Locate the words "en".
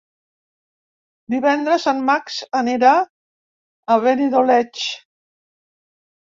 1.91-2.01